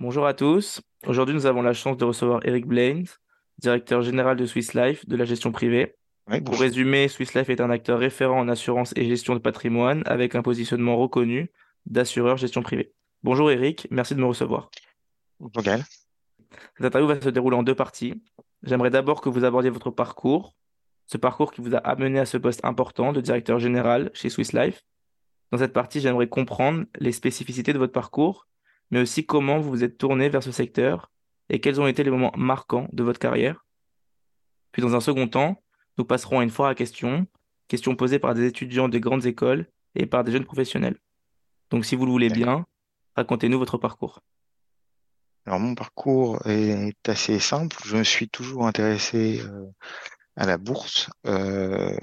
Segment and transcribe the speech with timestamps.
[0.00, 0.80] Bonjour à tous.
[1.06, 3.04] Aujourd'hui, nous avons la chance de recevoir Eric Blaine,
[3.58, 5.94] directeur général de Swiss Life de la gestion privée.
[6.46, 10.34] Pour résumer, Swiss Life est un acteur référent en assurance et gestion de patrimoine avec
[10.34, 11.50] un positionnement reconnu
[11.84, 12.94] d'assureur gestion privée.
[13.22, 14.70] Bonjour Eric, merci de me recevoir.
[15.38, 15.84] Bonjour Gaël.
[16.78, 18.22] Cette interview va se dérouler en deux parties.
[18.62, 20.54] J'aimerais d'abord que vous abordiez votre parcours,
[21.08, 24.54] ce parcours qui vous a amené à ce poste important de directeur général chez Swiss
[24.54, 24.82] Life.
[25.52, 28.46] Dans cette partie, j'aimerais comprendre les spécificités de votre parcours,
[28.90, 31.10] mais aussi comment vous vous êtes tourné vers ce secteur
[31.48, 33.64] et quels ont été les moments marquants de votre carrière.
[34.72, 35.62] Puis dans un second temps,
[35.98, 37.26] nous passerons à une foire à questions,
[37.68, 40.98] questions posées par des étudiants de grandes écoles et par des jeunes professionnels.
[41.70, 42.66] Donc si vous le voulez bien,
[43.16, 44.20] racontez-nous votre parcours.
[45.46, 47.76] Alors mon parcours est assez simple.
[47.84, 49.66] Je me suis toujours intéressé euh,
[50.36, 51.96] à la bourse euh,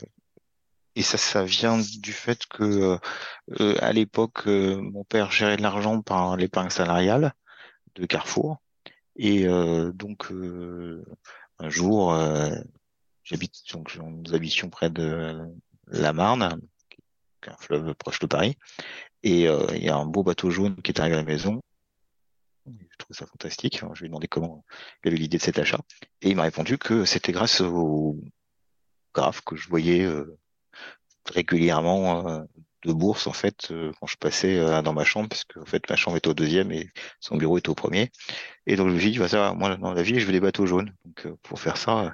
[0.98, 2.98] et ça, ça vient du fait que
[3.60, 7.36] euh, à l'époque, euh, mon père gérait de l'argent par l'épargne salariale
[7.94, 8.58] de Carrefour
[9.16, 11.06] et euh, donc euh,
[11.60, 12.50] un jour, euh,
[13.24, 15.48] j'habite donc nous habitions près de
[15.86, 16.98] la Marne, qui
[17.44, 18.58] est un fleuve proche de Paris,
[19.22, 21.62] et euh, il y a un beau bateau jaune qui est arrivé à la maison.
[22.66, 23.82] Je trouve ça fantastique.
[23.94, 24.66] Je lui ai demandé comment
[25.04, 25.80] il avait l'idée de cet achat.
[26.24, 28.20] Et il m'a répondu que c'était grâce au
[29.14, 30.38] graphe que je voyais euh,
[31.30, 32.44] régulièrement euh,
[32.86, 35.66] de bourse, en fait, euh, quand je passais euh, dans ma chambre, parce que en
[35.66, 36.90] fait, ma chambre était au deuxième et
[37.20, 38.12] son bureau était au premier.
[38.68, 40.40] Et donc, je me suis dit, bah, ça, moi, dans la vie, je veux des
[40.40, 40.94] bateaux jaunes.
[41.06, 42.14] Donc, pour faire ça,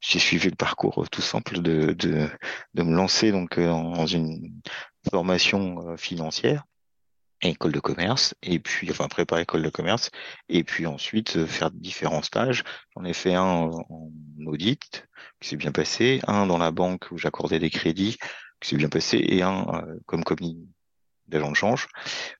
[0.00, 2.28] j'ai suivi le parcours tout simple de, de,
[2.74, 4.60] de me lancer donc dans une
[5.10, 6.64] formation financière
[7.42, 10.10] école de commerce et puis enfin préparer école de commerce
[10.48, 12.64] et puis ensuite euh, faire différents stages.
[12.96, 15.06] J'en ai fait un en en audit
[15.40, 18.18] qui s'est bien passé, un dans la banque où j'accordais des crédits
[18.60, 20.68] qui s'est bien passé et un euh, comme commis
[21.28, 21.88] d'agent de change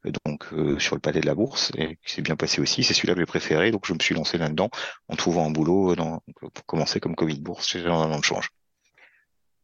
[0.06, 2.84] euh, donc euh, sur le palais de la bourse et qui s'est bien passé aussi.
[2.84, 4.70] C'est celui-là que j'ai préféré donc je me suis lancé là-dedans
[5.08, 8.24] en trouvant un boulot dans, pour commencer comme commis de bourse chez un agent de
[8.24, 8.50] change.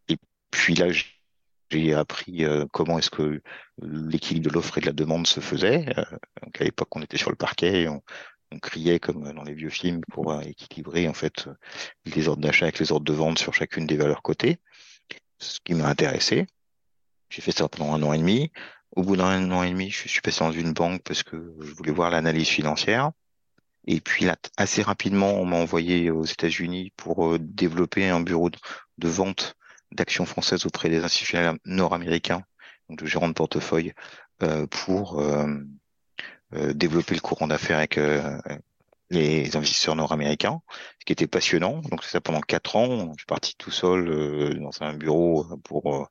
[0.08, 0.16] Et
[0.50, 1.04] puis là j'ai
[1.70, 3.42] j'ai appris euh, comment est-ce que
[3.82, 5.86] l'équilibre de l'offre et de la demande se faisait.
[5.98, 6.04] Euh,
[6.42, 8.02] donc à l'époque, on était sur le parquet, et on,
[8.52, 11.48] on criait comme dans les vieux films pour euh, équilibrer en fait
[12.04, 14.58] les ordres d'achat avec les ordres de vente sur chacune des valeurs cotées,
[15.38, 16.46] ce qui m'a intéressé.
[17.28, 18.52] J'ai fait ça pendant un an et demi.
[18.94, 21.74] Au bout d'un an et demi, je suis passé dans une banque parce que je
[21.74, 23.10] voulais voir l'analyse financière.
[23.88, 29.08] Et puis là, assez rapidement, on m'a envoyé aux États-Unis pour développer un bureau de
[29.08, 29.56] vente
[29.92, 32.42] d'actions françaises auprès des institutionnels nord-américains,
[32.88, 33.92] donc de gérants de portefeuille,
[34.42, 35.46] euh, pour euh,
[36.54, 37.98] euh, développer le courant d'affaires avec
[39.10, 40.60] les investisseurs nord-américains,
[40.98, 41.80] ce qui était passionnant.
[41.90, 43.12] Donc c'est ça pendant quatre ans.
[43.12, 46.08] Je suis parti tout seul euh, dans un bureau pour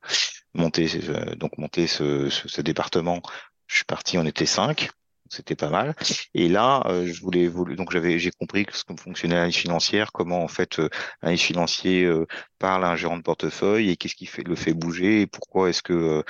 [0.54, 3.20] monter euh, donc monter ce, ce, ce département.
[3.66, 4.90] Je suis parti, on était cinq.
[5.28, 5.94] C'était pas mal.
[6.34, 7.48] Et là, euh, je voulais.
[7.48, 10.88] Donc j'avais, j'ai compris ce que fonctionnait l'analyse financière, comment en fait euh,
[11.22, 12.26] l'analyse financier euh,
[12.58, 15.70] parle à un gérant de portefeuille et qu'est-ce qui fait, le fait bouger et pourquoi
[15.70, 16.22] est-ce que euh,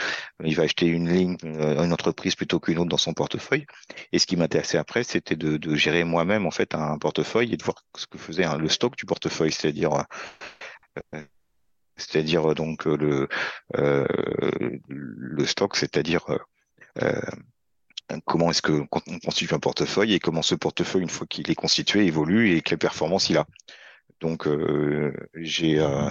[0.45, 3.67] il va acheter une ligne, euh, une entreprise plutôt qu'une autre dans son portefeuille.
[4.12, 7.57] Et ce qui m'intéressait après, c'était de, de gérer moi-même en fait un portefeuille et
[7.57, 9.93] de voir ce que faisait hein, le stock du portefeuille, c'est-à-dire
[11.15, 11.23] euh,
[11.97, 13.28] c'est-à-dire donc le
[13.75, 16.25] le stock, c'est-à-dire
[17.03, 17.21] euh,
[18.25, 21.55] comment est-ce que on constitue un portefeuille et comment ce portefeuille, une fois qu'il est
[21.55, 23.47] constitué, évolue et quelle performance il a.
[24.21, 26.09] Donc euh, j'ai euh,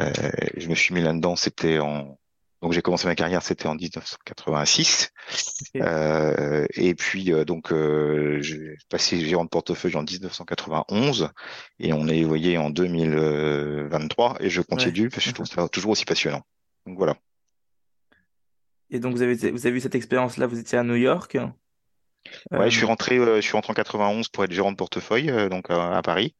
[0.00, 0.12] euh,
[0.56, 2.18] je me suis mis là-dedans, c'était en
[2.60, 5.10] donc j'ai commencé ma carrière, c'était en 1986.
[5.74, 5.82] Ok.
[5.82, 11.30] Euh, et puis euh, donc euh, j'ai passé gérant de portefeuille en 1991
[11.78, 14.66] et on est voyé en 2023 et je Ouais.
[14.66, 16.42] continue parce que je trouve ça toujours aussi passionnant.
[16.86, 17.16] Donc voilà.
[18.90, 21.36] Et donc vous avez, vous avez eu cette expérience-là, vous étiez à New York.
[22.50, 24.76] Ouais, je suis Euh, rentré, euh, je suis rentré en 91 pour être gérant de
[24.76, 26.34] portefeuille euh, donc à, Paris.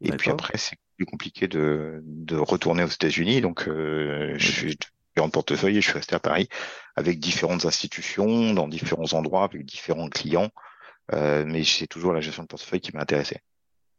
[0.00, 3.40] Et puis après, c'est plus compliqué de, de retourner aux États-Unis.
[3.40, 4.78] Donc, je suis
[5.16, 6.48] gérant de portefeuille et je suis resté à Paris
[6.96, 10.50] avec différentes institutions, dans différents endroits, avec différents clients.
[11.12, 13.38] Mais c'est toujours la gestion de portefeuille qui m'a intéressé.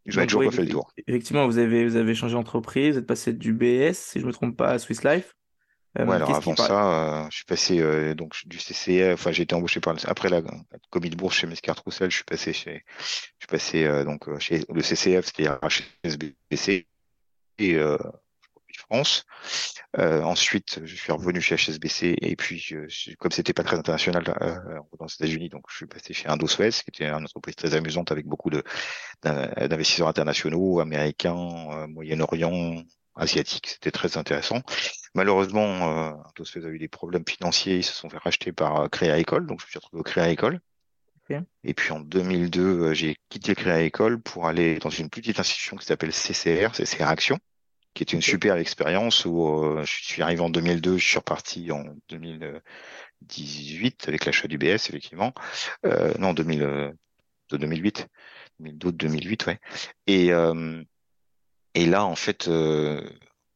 [0.06, 0.92] Je n'ai toujours oui, pas fait le tour.
[1.08, 4.28] effectivement, vous avez, vous avez changé d'entreprise, vous êtes passé du BS, si je ne
[4.28, 5.34] me trompe pas, à Swiss Life.
[5.96, 9.44] Ouais, Euh, alors avant ça, euh, je suis passé euh, donc du CCF, enfin j'ai
[9.44, 10.42] été embauché par le- après la,
[10.92, 14.28] commis de bourse chez Mescart Roussel, je suis passé chez je suis passé euh, donc
[14.40, 16.88] chez le CCF, c'est-à-dire HSBC
[17.60, 17.80] et
[18.78, 19.26] France.
[19.98, 25.06] Ensuite, je suis revenu chez HSBC et puis je- comme c'était pas très international dans
[25.06, 28.28] les États-Unis, donc je suis passé chez Indosuez, qui était une entreprise très amusante avec
[28.28, 28.64] beaucoup de
[29.24, 32.84] d'in- d'investisseurs internationaux, américains, Moyen-Orient,
[33.16, 33.68] asiatiques.
[33.70, 34.62] C'était très intéressant.
[35.18, 38.88] Malheureusement, euh, Indosuez a eu des problèmes financiers, ils se sont fait racheter par euh,
[38.88, 40.60] Crédit Agricole, donc je me suis retrouvé au Crédit Agricole.
[41.28, 41.38] Ok.
[41.64, 45.40] Et puis en 2002, euh, j'ai quitté le Crédit Agricole pour aller dans une petite
[45.40, 47.40] institution qui s'appelle CCR, CCR Action,
[47.96, 48.26] qui était une Ok.
[48.26, 54.24] super expérience où euh, je suis arrivé en 2002, je suis reparti en 2018 avec
[54.26, 55.34] l'achat du BS, effectivement.
[55.84, 56.92] Euh, non, 2000, euh,
[57.50, 58.08] de 2008,
[58.62, 59.60] 2002-2008, ouais.
[60.06, 60.84] Et, euh,
[61.74, 63.02] et là, en fait, euh,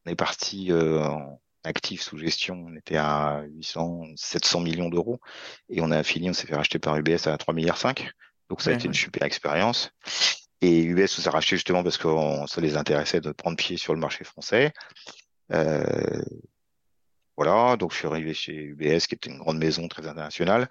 [0.08, 5.20] on est parti euh, en actif sous gestion, on était à 800, 700 millions d'euros,
[5.70, 8.10] et on a fini, on s'est fait racheter par UBS à 3 milliards 5.
[8.50, 9.92] Donc ça a Ouais, été une super expérience.
[10.62, 13.78] Et UBS nous a racheté justement parce que on- ça les intéressait de prendre pied
[13.78, 14.74] sur le marché français.
[15.52, 16.22] Euh,
[17.38, 20.70] voilà, donc je suis arrivé chez UBS, qui était une grande maison très internationale.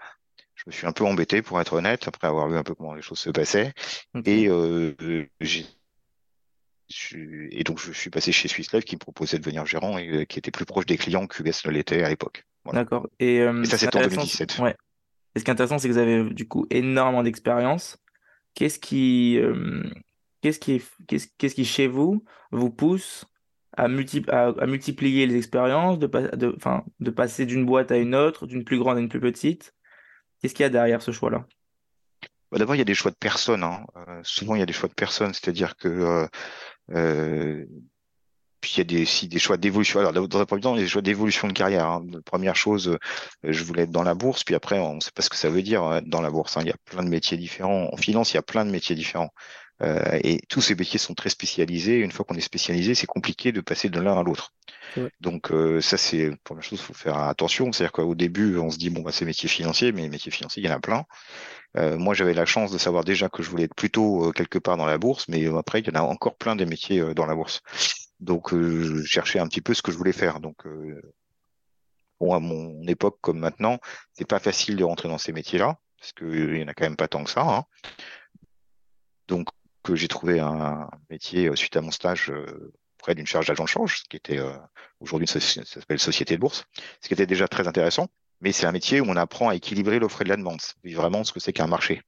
[0.55, 2.95] Je me suis un peu embêté, pour être honnête, après avoir vu un peu comment
[2.95, 3.73] les choses se passaient.
[4.27, 4.95] Et, euh,
[5.41, 5.67] j'ai,
[7.13, 10.09] et donc, je suis passé chez Swiss Life qui me proposait de devenir gérant et
[10.09, 12.45] euh, qui était plus proche des clients qu'UBS ne l'était à l'époque.
[12.65, 12.81] Voilà.
[12.81, 13.09] D'accord.
[13.21, 14.59] Et euh, Et ça, c'était en intéressant, c'est- 2017.
[14.59, 14.77] ouais.
[15.35, 17.97] Et ce qui est intéressant, c'est que vous avez du coup énormément d'expérience.
[18.55, 19.85] Qu'est-ce qui, euh,
[20.43, 23.25] qu'est-ce qui, qu'est-ce, qu'est-ce qui chez vous vous pousse
[23.77, 28.17] à, multi- à, à multiplier les expériences, de, pas- de, passer d'une boîte à une
[28.17, 29.73] autre, d'une plus grande à une plus petite?
[30.43, 31.47] Qu'est-ce qu'il y a derrière ce choix-là?
[32.51, 33.63] Bah, D'abord, il y a des choix de personnes.
[33.63, 33.87] hein.
[34.09, 36.29] Euh, souvent, il y a des choix de personnes, c'est-à-dire que
[36.93, 37.65] euh,
[38.61, 40.01] puis il y a des, des choix d'évolution.
[40.01, 41.87] Alors, dans un premier temps, des choix d'évolution de carrière.
[41.87, 42.05] hein.
[42.27, 42.99] Première chose, euh,
[43.43, 45.49] je voulais être dans la bourse, puis après, on ne sait pas ce que ça
[45.49, 46.57] veut dire euh, être dans la bourse.
[46.57, 46.63] hein.
[46.63, 47.89] Il y a plein de métiers différents.
[47.93, 49.31] En finance, il y a plein de métiers différents.
[49.83, 51.99] Euh, et tous ces métiers sont très spécialisés.
[51.99, 54.53] Une fois qu'on est spécialisé, c'est compliqué de passer de l'un à l'autre.
[55.21, 57.73] Donc euh, ça, c'est la première chose, faut faire attention.
[57.73, 60.63] C'est-à-dire qu'au début, on se dit, bon, bah, c'est métier financier, mais les métiers financiers,
[60.63, 61.05] il y en a plein.
[61.77, 64.59] Euh, moi, j'avais la chance de savoir déjà que je voulais être plutôt euh, quelque
[64.59, 66.99] part dans la bourse, mais euh, après, il y en a encore plein des métiers
[67.01, 67.61] euh, dans la bourse.
[68.19, 70.41] Donc, euh, je cherchais un petit peu ce que je voulais faire.
[70.41, 71.01] Donc, euh,
[72.19, 73.79] bon, à mon époque comme maintenant,
[74.13, 76.97] c'est pas facile de rentrer dans ces métiers-là, parce qu'il y en a quand même
[76.97, 77.43] pas tant que ça.
[77.43, 77.65] hein.
[79.29, 79.49] Donc,
[79.83, 83.65] que j'ai trouvé un métier euh, suite à mon stage euh, près d'une charge d'agent
[83.65, 84.53] de change, ce qui était euh,
[85.01, 86.65] aujourd'hui une ça s'appelle société de bourse,
[87.01, 88.09] ce qui était déjà très intéressant.
[88.41, 91.25] Mais c'est un métier où on apprend à équilibrer l'offre et de la demande, vraiment
[91.25, 92.03] ce que c'est qu'un marché,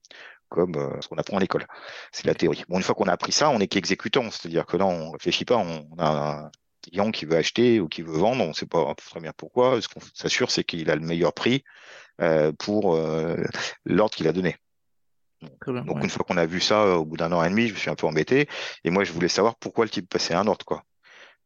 [0.49, 1.67] comme euh, ce qu'on apprend à l'école.
[2.11, 2.63] C'est la théorie.
[2.69, 5.45] Bon, une fois qu'on a appris ça, on est qu'exécutant, c'est-à-dire que là, on réfléchit
[5.45, 6.07] pas, on, on a
[6.45, 9.31] un client qui veut acheter ou qui veut vendre, on ne sait pas très bien
[9.35, 9.81] pourquoi.
[9.81, 11.63] Ce qu'on s'assure, c'est qu'il a le meilleur prix
[12.21, 13.37] euh, pour euh,
[13.85, 14.55] l'ordre qu'il a donné.
[15.61, 15.83] Très bien.
[15.83, 16.03] Donc ouais.
[16.03, 17.77] une fois qu'on a vu ça, euh, au bout d'un an et demi, je me
[17.77, 18.47] suis un peu embêté.
[18.83, 20.83] Et moi, je voulais savoir pourquoi le type passait un ordre, quoi.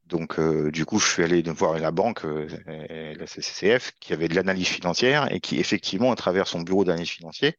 [0.08, 4.30] Donc euh, du coup, je suis allé voir la banque, euh, la CCCF, qui avait
[4.30, 7.52] de l'analyse financière et qui effectivement, à travers son bureau d'analyse financière,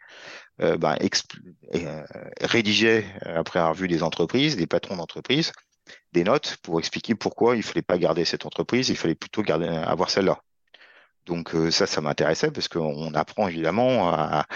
[0.63, 1.41] euh, expl-
[1.75, 2.05] euh,
[2.41, 5.53] rédigeait, après avoir vu des entreprises, des patrons d'entreprises,
[6.13, 9.69] des notes pour expliquer pourquoi il fallait pas garder cette entreprise, il fallait plutôt garder,
[9.69, 10.41] avoir celle-là.
[11.29, 14.47] Donc euh, ça, ça m'intéressait parce qu'on apprend évidemment à,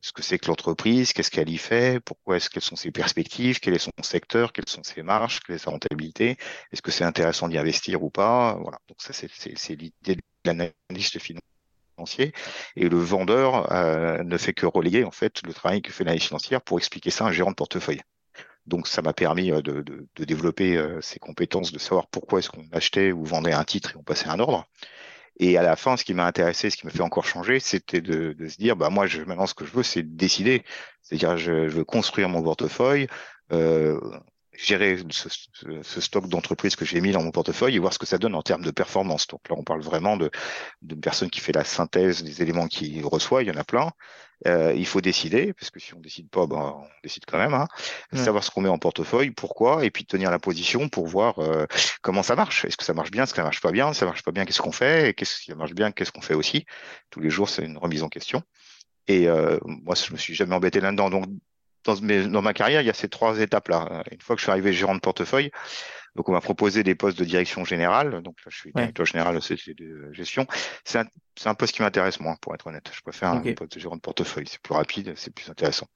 [0.00, 3.60] ce que c'est que l'entreprise, qu'est-ce qu'elle y fait, pourquoi est-ce quelles sont ses perspectives,
[3.60, 6.38] quel est son secteur, quelles sont ses marges, quelle est sa rentabilité,
[6.72, 8.56] est-ce que c'est intéressant d'y investir ou pas.
[8.62, 8.78] Voilà.
[8.88, 12.32] Donc ça, c'est l'idée de l'analyste financier.
[12.76, 16.24] Et le vendeur euh, ne fait que relayer en fait le travail que fait l'analyse
[16.24, 18.00] financière pour expliquer ça à un gérant de portefeuille.
[18.66, 22.66] Donc ça m'a permis euh, de développer euh, ces compétences, de savoir pourquoi est-ce qu'on
[22.72, 24.66] achetait ou vendait un titre et on passait un ordre.
[25.38, 28.00] Et à la fin, ce qui m'a intéressé, ce qui m'a fait encore changer, c'était
[28.00, 30.64] de, de se dire, bah moi, je, maintenant, ce que je veux, c'est décider.
[31.02, 33.06] C'est-à-dire, je, je veux construire mon portefeuille,
[33.52, 33.98] euh,
[34.54, 37.98] gérer ce, ce, ce stock d'entreprises que j'ai mis dans mon portefeuille et voir ce
[37.98, 39.26] que ça donne en termes de performance.
[39.26, 40.30] Donc là, on parle vraiment de
[40.82, 43.42] d'une personne qui fait la synthèse des éléments qu'il reçoit.
[43.42, 43.90] Il y en a plein.
[44.46, 47.54] Euh, il faut décider, parce que si on décide pas, ben, on décide quand même.
[47.54, 47.68] Hein.
[48.12, 48.18] Ouais.
[48.18, 51.66] Savoir ce qu'on met en portefeuille, pourquoi, et puis tenir la position pour voir euh,
[52.00, 52.64] comment ça marche.
[52.64, 54.32] Est-ce que ça marche bien, est-ce que ça marche pas bien, si ça marche pas
[54.32, 56.66] bien, qu'est-ce qu'on fait, et qu'est-ce qui marche bien, qu'est-ce qu'on fait aussi.
[57.10, 58.42] Tous les jours, c'est une remise en question.
[59.06, 61.08] Et euh, moi, je me suis jamais embêté là-dedans.
[61.08, 61.26] Donc,
[61.84, 64.04] dans, mes, dans ma carrière, il y a ces trois étapes-là.
[64.10, 65.50] Une fois que je suis arrivé gérant de portefeuille,
[66.14, 68.22] donc on m'a proposé des postes de direction générale.
[68.22, 68.82] Donc là, je suis Ouais.
[68.82, 70.46] directeur général de société de gestion.
[70.84, 70.98] C'est
[71.46, 72.90] un, poste qui m'intéresse moins, pour être honnête.
[72.94, 74.46] Je préfère un poste de gérant de portefeuille.
[74.46, 75.86] C'est plus rapide, c'est plus intéressant.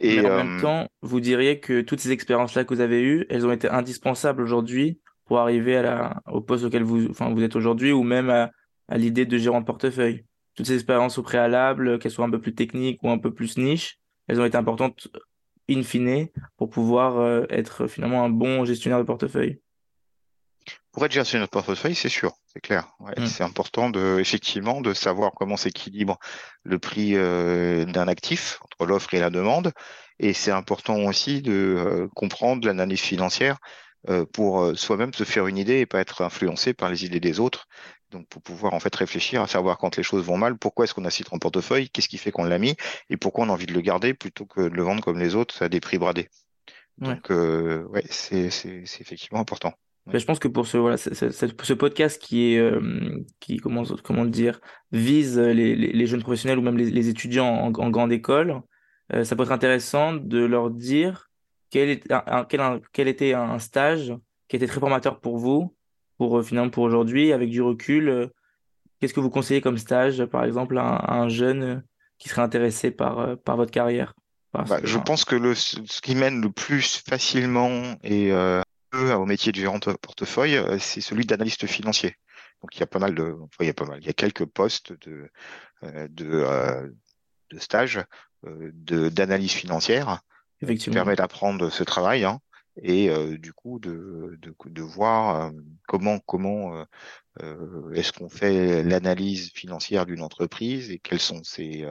[0.00, 3.02] Et Mais en euh, même temps, vous diriez que toutes ces expériences-là que vous avez
[3.02, 7.32] eues, elles ont été indispensables aujourd'hui pour arriver à la, au poste auquel vous, enfin,
[7.32, 8.50] vous êtes aujourd'hui ou même à,
[8.88, 10.24] à l'idée de gérant de portefeuille.
[10.56, 13.56] Toutes ces expériences au préalable, qu'elles soient un peu plus techniques ou un peu plus
[13.56, 15.08] niches, elles ont été importantes
[15.70, 19.60] in fine pour pouvoir euh, être finalement un bon gestionnaire de portefeuille.
[20.92, 22.94] Pour être gestionnaire de portefeuille, c'est sûr, c'est clair.
[23.00, 23.26] Ouais, Mm.
[23.26, 26.18] C'est important de, effectivement, de savoir comment s'équilibre
[26.62, 29.72] le prix euh, d'un actif entre l'offre et la demande.
[30.18, 33.58] Et c'est important aussi de euh, comprendre l'analyse financière
[34.08, 37.40] euh, pour soi-même se faire une idée et pas être influencé par les idées des
[37.40, 37.66] autres.
[38.14, 40.94] Donc, pour pouvoir en fait réfléchir à savoir quand les choses vont mal, pourquoi est-ce
[40.94, 42.76] qu'on a ce titre en portefeuille, qu'est-ce qui fait qu'on l'a mis
[43.10, 45.34] et pourquoi on a envie de le garder plutôt que de le vendre comme les
[45.34, 46.28] autres à des prix bradés.
[46.98, 49.74] Donc, euh, ouais, c'est effectivement important.
[50.06, 54.22] Ben, je pense que pour ce, voilà, ce, podcast qui est, euh, qui, comment, comment
[54.22, 54.60] le dire,
[54.92, 58.60] vise les, les, jeunes professionnels ou même les, étudiants en, grande école,
[59.12, 61.30] euh, ça peut être intéressant de leur dire
[61.70, 64.14] quel, est, un, quel, quel était un stage
[64.46, 65.74] qui était très formateur pour vous,
[66.18, 68.30] pour euh, finalement pour aujourd'hui, avec du recul.
[69.00, 71.82] Qu'est-ce que vous conseillez comme stage, par exemple, à, un jeune
[72.18, 74.14] qui serait intéressé par, par votre carrière?
[74.52, 78.32] Bah, je pense que le, ce qui mène le plus facilement et
[78.94, 82.16] au métier de gérant de portefeuille, euh, c'est celui d'analyste financier.
[82.62, 84.14] Donc il y a pas mal de, il y a pas mal, il y a
[84.14, 85.28] quelques postes de
[85.82, 86.88] euh, de, euh,
[87.50, 88.00] de stage
[88.42, 90.20] d'analyse financière
[90.60, 92.40] qui permet d'apprendre ce travail hein,
[92.82, 95.52] et du coup de, de, de voir
[95.86, 96.84] comment comment
[97.92, 101.86] est-ce qu'on fait l'analyse financière d'une entreprise et quelles sont ses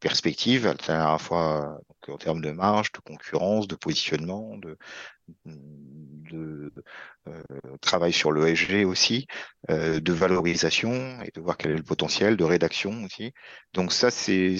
[0.00, 4.76] perspectives à la fois en termes de marge, de concurrence, de positionnement, de,
[6.28, 6.72] de
[7.28, 7.42] euh,
[7.80, 9.26] travail sur le SG aussi,
[9.70, 13.32] euh, de valorisation et de voir quel est le potentiel, de rédaction aussi.
[13.74, 14.56] Donc ça, c'est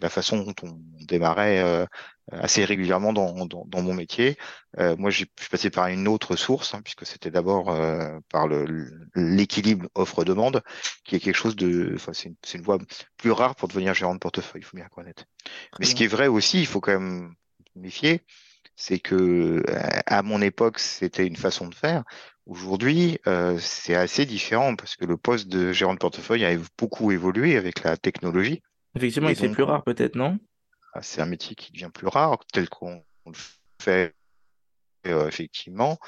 [0.00, 1.86] la façon dont on démarrait
[2.32, 4.36] euh, assez régulièrement dans, dans, dans mon métier.
[4.78, 8.46] Euh, moi, je suis passé par une autre source, hein, puisque c'était d'abord euh, par
[9.16, 10.62] l'équilibre offre-demande,
[11.04, 12.78] qui est quelque chose de, enfin, c'est une, une, voie
[13.16, 15.24] plus rare pour devenir gérant de portefeuille, il faut bien reconnaître.
[15.80, 17.34] Mais ce qui est vrai aussi, il faut quand même
[17.74, 18.22] méfier,
[18.82, 19.62] c'est que
[20.06, 22.02] à mon époque, c'était une façon de faire.
[22.46, 27.12] Aujourd'hui, euh, c'est assez différent parce que le poste de gérant de portefeuille a beaucoup
[27.12, 28.60] évolué avec la technologie.
[28.96, 30.36] Effectivement, il c'est plus rare peut-être, non?
[30.94, 33.32] Ah, C'est un métier qui devient plus rare, tel qu'on le
[33.80, 34.16] fait
[35.06, 35.98] euh, effectivement,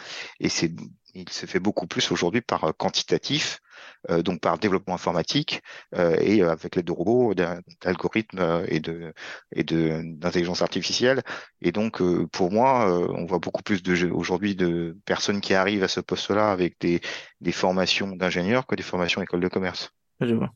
[0.40, 0.72] et c'est
[1.14, 3.63] il se fait beaucoup plus aujourd'hui par euh, quantitatif, euh,
[4.08, 5.62] donc par développement informatique
[5.94, 9.12] euh, et avec l'aide de robots, d'algorithmes et de
[9.52, 11.22] et de d'intelligence artificielle.
[11.60, 15.88] Et donc pour moi, on voit beaucoup plus de aujourd'hui de personnes qui arrivent à
[15.88, 17.00] ce poste-là avec des
[17.40, 19.92] des formations d'ingénieurs que des formations école de commerce.
[20.20, 20.50] Je vois.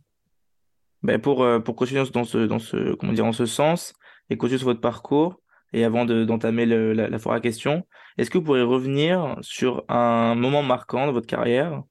[1.03, 3.95] Ben pour pour continuer dans ce dans ce comment dire en ce sens
[4.31, 5.41] et continuer sur votre parcours
[5.73, 7.87] et avant d'entamer la, la foire à questions,
[8.17, 11.83] est-ce que vous pourriez revenir sur un moment marquant de votre carrière,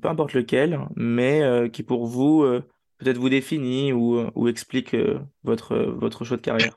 [0.00, 2.62] peu importe lequel, mais euh, qui pour vous euh,
[2.98, 4.96] peut-être vous définit ou, euh, explique
[5.44, 6.74] votre, votre choix de carrière?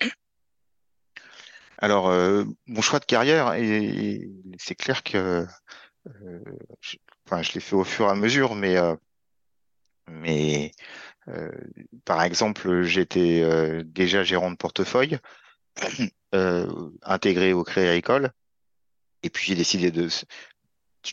[1.77, 2.11] Alors,
[2.67, 3.53] mon choix de carrière,
[4.57, 5.45] c'est clair que
[6.81, 8.75] je, enfin, je l'ai fait au fur et à mesure, mais,
[10.09, 10.71] mais
[12.03, 15.19] par exemple, j'étais déjà gérant de portefeuille.
[16.35, 18.31] euh, intégré au Créa École.
[19.23, 20.07] Et puis j'ai décidé de,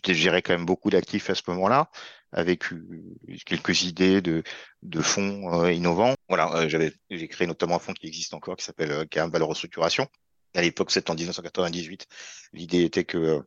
[0.05, 1.91] de gérer quand même beaucoup d'actifs à ce moment-là,
[2.33, 4.43] avec euh, quelques idées de,
[4.83, 6.15] de fonds euh, innovants.
[6.29, 9.19] Voilà, euh, j'avais j'ai créé notamment un fonds qui existe encore, qui s'appelle euh, qui
[9.19, 10.07] Valeur Restructuration.
[10.55, 12.07] À l'époque, c'était en 1998.
[12.53, 13.43] L'idée était que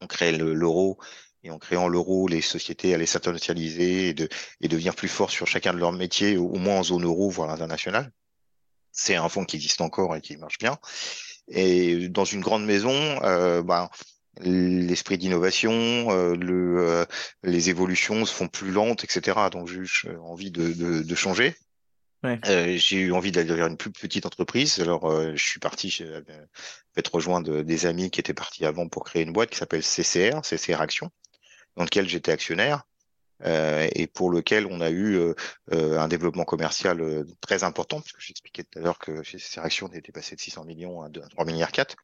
[0.00, 0.98] on créait l'euro
[1.42, 4.28] et en créant l'euro, les sociétés allaient s'internationaliser et, de,
[4.60, 7.50] et devenir plus forts sur chacun de leurs métiers, au moins en zone euro, voire
[7.50, 8.12] internationale
[8.92, 10.78] c'est un fonds qui existe encore et qui marche bien.
[11.48, 12.92] Et dans une grande maison,
[13.24, 13.88] euh, ben,
[14.42, 17.04] l'esprit d'innovation, euh, le, euh,
[17.42, 19.38] les évolutions se font plus lentes, etc.
[19.50, 21.54] Donc j'ai eu envie de, de, de changer.
[22.22, 22.38] Ouais.
[22.46, 24.78] Euh, j'ai eu envie d'aller vers une plus petite entreprise.
[24.80, 26.06] Alors je suis parti, j'ai
[26.94, 30.44] fait rejoindre des amis qui étaient partis avant pour créer une boîte qui s'appelle CCR,
[30.44, 31.10] CCR Action,
[31.76, 32.84] dans lequel j'étais actionnaire.
[33.44, 35.34] Euh, et pour lequel on a eu euh,
[35.72, 39.96] euh, un développement commercial très important, puisque j'expliquais tout à l'heure que chez Seraction, on
[39.96, 41.96] était passé de 600 millions à 3 milliards 4.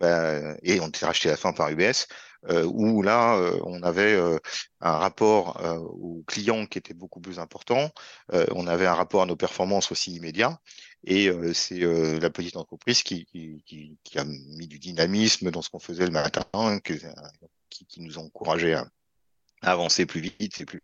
[0.00, 2.06] Bah, et on était racheté à la fin par UBS,
[2.48, 4.38] euh, où là, euh, on avait euh,
[4.80, 5.60] un rapport
[5.92, 7.90] aux clients qui était beaucoup plus important,
[8.32, 10.58] on avait un rapport à nos performances aussi immédiat,
[11.04, 15.78] et c'est la petite entreprise qui, qui, qui, a mis du dynamisme dans ce qu'on
[15.80, 18.86] faisait le matin, qui, qui nous a encouragé à,
[19.62, 20.82] avancer plus vite et plus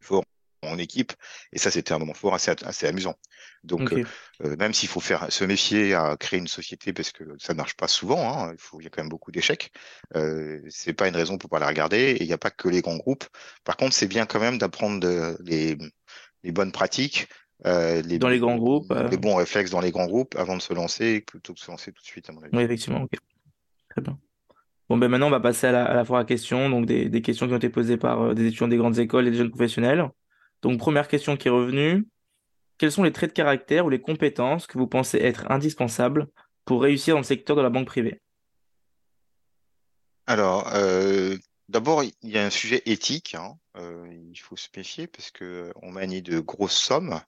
[0.00, 0.24] fort
[0.66, 1.12] en équipe.
[1.52, 3.14] Et ça, c'était un moment fort assez, assez amusant.
[3.62, 4.04] Donc, euh,
[4.44, 7.58] euh, même s'il faut faire se méfier à créer une société parce que ça ne
[7.58, 9.70] marche pas souvent, hein, il, faut, il y a quand même beaucoup d'échecs.
[10.16, 12.12] Euh, c'est pas une raison pour pas la regarder.
[12.12, 13.24] Et il n'y a pas que les grands groupes.
[13.64, 15.78] Par contre, c'est bien quand même d'apprendre les,
[16.42, 17.28] les bonnes pratiques.
[17.66, 18.92] Euh, les, dans les grands groupes.
[19.10, 21.70] Les bons réflexes dans les grands groupes avant de se lancer plutôt que de se
[21.70, 22.54] lancer tout de suite, à mon avis.
[22.54, 23.06] Oui, effectivement.
[23.90, 24.18] Très bien.
[24.88, 27.08] Bon, ben maintenant, on va passer à la, à la fois à questions, donc des,
[27.08, 29.38] des, questions qui ont été posées par euh, des étudiants des grandes écoles et des
[29.38, 30.10] jeunes professionnels.
[30.64, 32.08] Donc, première question qui est revenue.
[32.78, 36.26] Quels sont les traits de caractère ou les compétences que vous pensez être indispensables
[36.64, 38.22] pour réussir dans le secteur de la banque privée?
[40.26, 41.36] Alors, euh,
[41.68, 43.34] d'abord, il y a un sujet éthique.
[43.34, 43.58] Hein.
[43.76, 47.20] il faut se méfier parce que on manie de grosses sommes.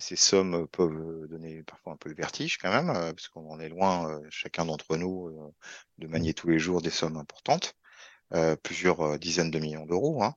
[0.00, 4.20] ces sommes peuvent donner parfois un peu le vertige quand même, parce qu'on est loin,
[4.28, 5.54] chacun d'entre nous,
[5.98, 7.77] de manier tous les jours des sommes importantes.
[8.62, 10.22] Plusieurs dizaines de millions d'euros.
[10.22, 10.34] Hein.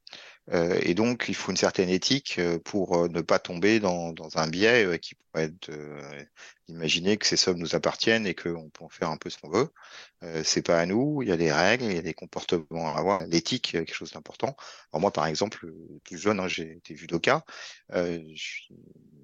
[0.49, 4.11] Euh, et donc, il faut une certaine éthique euh, pour euh, ne pas tomber dans,
[4.11, 5.71] dans un biais qui pourrait être
[6.67, 9.49] d'imaginer que ces sommes nous appartiennent et qu'on peut en faire un peu ce qu'on
[9.49, 9.69] veut.
[10.23, 11.21] Euh, c'est pas à nous.
[11.21, 13.25] Il y a des règles, il y a des comportements à avoir.
[13.27, 14.55] L'éthique, quelque chose d'important.
[14.91, 15.71] Alors moi, par exemple,
[16.03, 17.45] plus jeune, hein, j'ai été judoka.
[17.93, 18.21] Euh,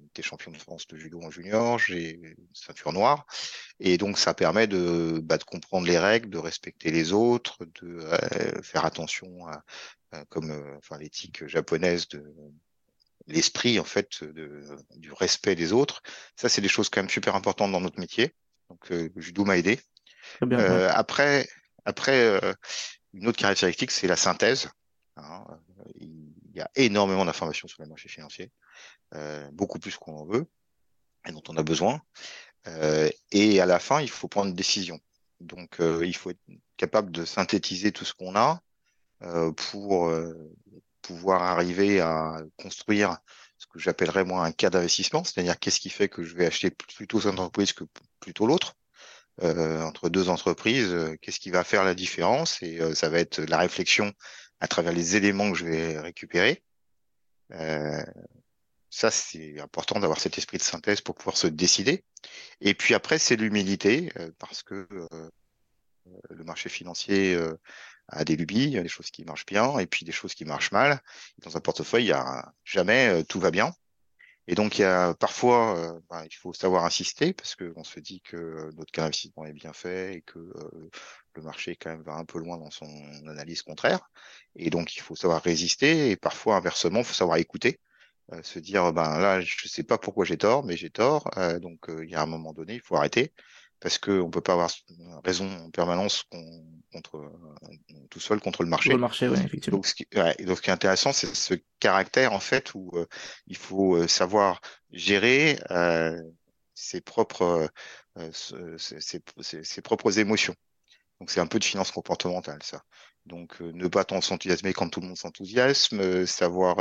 [0.08, 1.78] été champion de France de judo en junior.
[1.78, 3.26] J'ai une ceinture noire.
[3.80, 8.00] Et donc, ça permet de, bah, de comprendre les règles, de respecter les autres, de
[8.62, 9.62] faire attention à,
[10.14, 12.24] euh, comme euh, enfin l'éthique japonaise de
[13.26, 14.64] l'esprit en fait de,
[14.96, 16.02] du respect des autres.
[16.34, 18.34] Ça, c'est des choses quand même super importantes dans notre métier.
[18.70, 19.78] Donc, euh, le judo m'a aidé.
[20.42, 21.46] euh, Après,
[21.84, 22.40] après
[23.12, 24.68] une autre caractéristique, c'est la synthèse.
[25.16, 25.44] Hein.
[25.94, 28.67] Il y a énormément d'informations sur les marchés financiers, euh,
[29.52, 30.46] beaucoup plus qu'on en veut
[31.26, 32.00] et dont on a besoin.
[32.66, 35.00] Euh, et à la fin, il faut prendre une décision.
[35.40, 36.40] Donc, il faut être
[36.76, 38.62] capable de synthétiser tout ce qu'on a
[39.22, 40.32] euh, pour euh,
[41.02, 43.18] pouvoir arriver à construire
[43.58, 46.70] ce que j'appellerais moi un cas d'investissement, c'est-à-dire qu'est-ce qui fait que je vais acheter
[46.70, 47.84] plutôt cette entreprise que
[48.20, 48.76] plutôt l'autre.
[49.42, 52.62] Euh, entre deux entreprises, euh, qu'est-ce qui va faire la différence?
[52.62, 54.12] Et ça va être la réflexion
[54.60, 56.62] à travers les éléments que je vais récupérer.
[59.04, 62.04] Euh, ça, c'est important d'avoir cet esprit de synthèse pour pouvoir se décider.
[62.60, 64.86] Et puis après, c'est l'humilité, parce que
[66.30, 67.38] le marché financier
[68.08, 70.34] à des lubies, il y a des choses qui marchent bien et puis des choses
[70.34, 71.00] qui marchent mal.
[71.38, 73.72] Dans un portefeuille, il y a jamais euh, tout va bien.
[74.46, 78.00] Et donc, il y a parfois, euh, ben, il faut savoir insister parce qu'on se
[78.00, 80.90] dit que notre cas d'investissement est bien fait et que euh,
[81.34, 82.88] le marché quand même va un peu loin dans son
[83.28, 84.10] analyse contraire.
[84.56, 87.78] Et donc, il faut savoir résister et parfois, inversement, il faut savoir écouter.
[88.42, 91.30] Se dire, ben là, je sais pas pourquoi j'ai tort, mais j'ai tort.
[91.60, 93.32] donc, il y a un moment donné, il faut arrêter
[93.80, 94.70] parce qu'on ne peut pas avoir
[95.24, 96.24] raison en permanence
[96.92, 98.90] contre, euh, tout seul contre le marché.
[98.90, 99.78] Le marché, oui, effectivement.
[99.78, 100.06] Donc, ce qui,
[100.44, 103.06] donc, ce qui est intéressant, c'est ce caractère, en fait, où euh,
[103.46, 104.60] il faut euh, savoir
[104.90, 105.58] gérer
[106.74, 107.70] ses, propres,
[108.32, 109.22] ses,
[109.62, 110.54] ses, propres émotions.
[111.20, 112.82] Donc, c'est un peu de finance comportementale, ça.
[113.26, 116.76] Donc, ne pas s'enthousiasmer quand tout le monde s'enthousiasme, savoir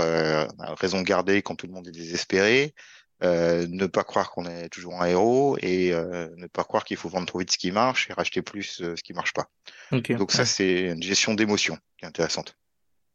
[0.78, 2.74] raison garder quand tout le monde est désespéré,
[3.24, 6.98] euh, ne pas croire qu'on est toujours un héros et euh, ne pas croire qu'il
[6.98, 9.48] faut vendre trop vite ce qui marche et racheter plus euh, ce qui marche pas.
[9.92, 12.56] Donc ça, c'est une gestion d'émotion qui est intéressante.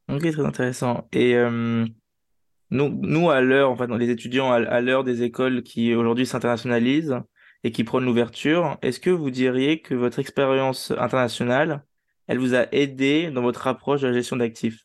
[0.09, 1.07] Ok, très intéressant.
[1.13, 6.27] Et nous, nous, à l'heure, enfin, dans les étudiants, à, l'heure des écoles qui aujourd'hui
[6.27, 7.21] s'internationalisent
[7.64, 11.85] et qui prônent l'ouverture, est-ce que vous diriez que votre expérience internationale,
[12.27, 14.83] elle vous a aidé dans votre approche de la gestion d'actifs?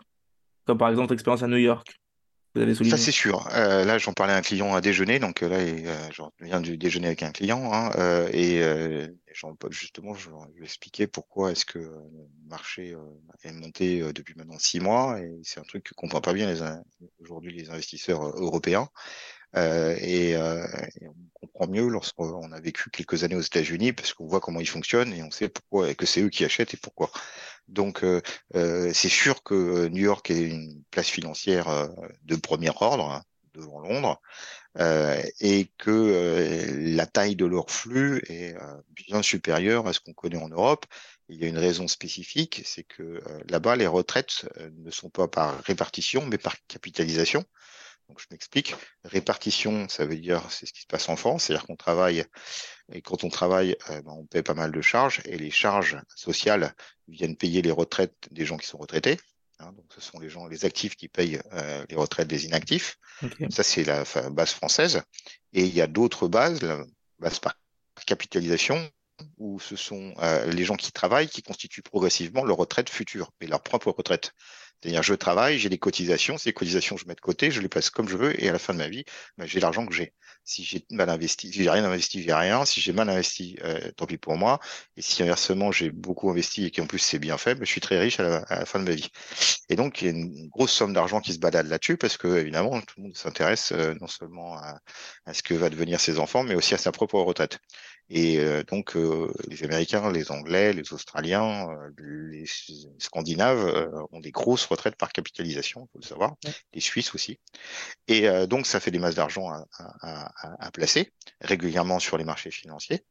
[0.66, 2.00] Comme par exemple votre expérience à New York
[2.84, 3.48] ça, c'est sûr.
[3.54, 6.60] Euh, là, j'en parlais à un client à déjeuner, donc euh, là, euh, je viens
[6.60, 9.08] du déjeuner avec un client, hein, euh, et euh,
[9.70, 11.92] justement, je, lui expliquais pourquoi est-ce que le
[12.48, 12.96] marché
[13.44, 16.52] est monté depuis maintenant six mois, et c'est un truc que comprennent pas bien
[17.20, 18.88] aujourd'hui les investisseurs européens.
[19.56, 20.66] Euh, et, euh,
[21.02, 21.16] et, on
[21.48, 25.14] comprend mieux lorsqu'on a vécu quelques années aux États-Unis parce qu'on voit comment ils fonctionnent
[25.14, 27.10] et on sait pourquoi et que c'est eux qui achètent et pourquoi.
[27.68, 28.22] Donc euh,
[28.56, 31.88] euh c'est sûr que New York est une place financière euh,
[32.24, 34.22] de premier ordre hein, devant Londres
[35.40, 38.56] et que la taille de leur flux est
[38.94, 40.86] bien supérieure à ce qu'on connaît en Europe.
[41.30, 45.60] Il y a une raison spécifique, c'est que là-bas les retraites ne sont pas par
[45.64, 47.44] répartition mais par capitalisation.
[48.08, 48.76] Donc, je m'explique.
[49.04, 52.26] Répartition, ça veut dire, c'est ce qui se passe en France, c'est-à-dire qu'on travaille,
[52.92, 55.98] et quand on travaille, euh, ben, on paie pas mal de charges, et les charges
[56.16, 56.74] sociales
[57.08, 59.18] viennent payer les retraites des gens qui sont retraités.
[59.60, 62.98] Hein, donc, ce sont les gens, les actifs qui payent euh, les retraites des inactifs.
[63.50, 65.02] Ça, c'est la base française.
[65.54, 66.86] Et il y a d'autres bases, la
[67.20, 67.56] base par
[68.06, 68.90] capitalisation,
[69.38, 73.48] où ce sont euh, les gens qui travaillent qui constituent progressivement leur retraite future, mais
[73.48, 74.34] leur propre retraite.
[74.82, 77.90] C'est-à-dire, je travaille, j'ai des cotisations, ces cotisations, je mets de côté, je les place
[77.90, 79.06] comme je veux, et à la fin de ma vie,
[79.38, 80.14] ben, j'ai l'argent que j'ai.
[80.44, 82.64] Si j'ai mal investi, si j'ai rien investi, j'ai rien.
[82.64, 84.60] Si j'ai mal investi, euh, tant pis pour moi.
[84.96, 87.82] Et si inversement, j'ai beaucoup investi et qu'en plus c'est bien fait, ben, je suis
[87.82, 89.10] très riche à la, fin de ma vie.
[89.70, 92.28] Et donc, il y a une grosse somme d'argent qui se balade là-dessus, parce que,
[92.38, 94.80] évidemment, tout le monde s'intéresse euh, non seulement à,
[95.26, 97.60] à, ce que va devenir ses enfants, mais aussi à sa propre retraite.
[98.10, 101.92] Et euh, donc, euh, les Américains, les Anglais, les Australiens, euh,
[102.32, 102.46] les
[103.00, 106.36] Scandinaves ont des grosses retraites par capitalisation, il faut le savoir,
[106.74, 107.40] les Suisses aussi.
[108.08, 109.66] Et donc, ça fait des masses d'argent à,
[110.02, 113.04] à, à, placer régulièrement sur les marchés financiers.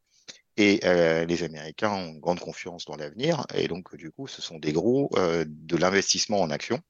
[0.56, 3.44] Et euh, les Américains ont grande confiance dans l'avenir.
[3.54, 6.80] Et donc, du coup, ce sont des gros euh, de l'investissement en actions.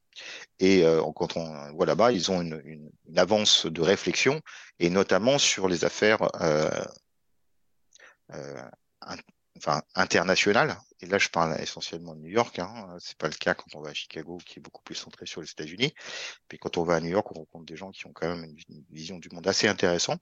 [0.61, 4.41] Et euh, quand on voit là-bas, ils ont une, une, une, avance de réflexion,
[4.79, 6.23] et notamment sur les affaires
[8.33, 8.63] euh,
[9.03, 9.17] in,
[9.57, 10.77] enfin, internationales.
[11.01, 12.59] Et là, je parle essentiellement de New York.
[12.59, 12.97] Hein.
[13.01, 15.41] C'est pas le cas quand on va à Chicago, qui est beaucoup plus centré sur
[15.41, 15.95] les États-Unis.
[16.49, 18.45] Puis quand on va à New York, on rencontre des gens qui ont quand même
[18.45, 20.21] une, une vision du monde assez intéressante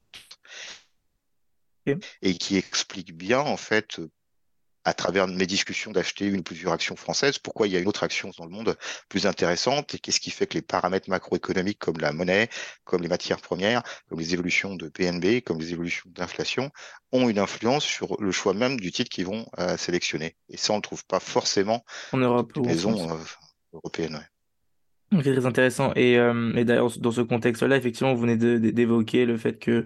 [2.22, 4.00] et qui expliquent bien en fait
[4.84, 7.88] à travers mes discussions d'acheter une ou plusieurs actions françaises, pourquoi il y a une
[7.88, 8.76] autre action dans le monde
[9.08, 12.48] plus intéressante et qu'est-ce qui fait que les paramètres macroéconomiques comme la monnaie,
[12.84, 16.70] comme les matières premières, comme les évolutions de PNB, comme les évolutions d'inflation
[17.12, 20.36] ont une influence sur le choix même du titre qu'ils vont euh, sélectionner.
[20.48, 23.16] Et ça, on ne le trouve pas forcément en Europe ou raisons euh,
[23.72, 24.16] européennes.
[24.16, 25.22] Ouais.
[25.22, 25.92] C'est très intéressant.
[25.94, 29.84] Et, euh, et d'ailleurs, dans ce contexte-là, effectivement, vous venez d'évoquer le fait que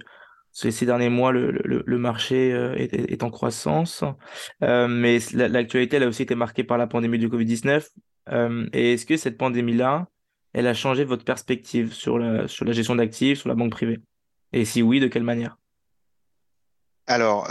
[0.59, 4.03] ces derniers mois, le, le, marché euh, est, en croissance.
[4.65, 7.89] Euh, mais l'actualité, elle a aussi été marquée par la pandémie du Covid-19.
[8.31, 10.09] Euh, et est-ce que cette pandémie-là,
[10.53, 14.01] elle a changé votre perspective sur la, gestion d'actifs, sur la banque privée?
[14.53, 15.59] Et si oui, de quelle manière?
[17.07, 17.47] Alors,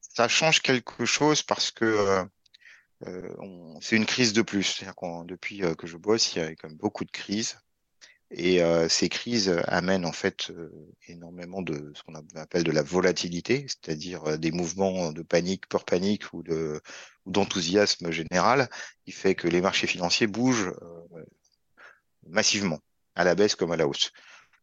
[0.00, 2.24] ça change quelque chose parce que
[3.80, 4.82] c'est une crise de plus.
[5.26, 7.58] Depuis que je bosse, il y a quand même beaucoup de crises.
[8.36, 10.68] Et euh, ces crises amènent en fait euh,
[11.06, 15.84] énormément de ce qu'on appelle de la volatilité, c'est-à-dire euh, des mouvements de panique, peur
[15.84, 16.80] panique ou de
[17.26, 18.68] ou d'enthousiasme général,
[19.04, 21.24] qui fait que les marchés financiers bougent euh,
[22.26, 22.80] massivement,
[23.14, 24.10] à la baisse comme à la hausse.